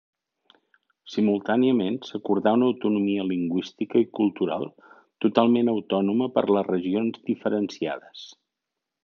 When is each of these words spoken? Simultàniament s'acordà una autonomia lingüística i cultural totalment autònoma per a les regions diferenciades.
Simultàniament 1.15 1.99
s'acordà 2.07 2.53
una 2.57 2.69
autonomia 2.73 3.25
lingüística 3.33 4.01
i 4.05 4.09
cultural 4.21 4.67
totalment 5.27 5.71
autònoma 5.75 6.31
per 6.39 6.47
a 6.49 6.53
les 6.59 6.69
regions 6.73 7.23
diferenciades. 7.31 8.27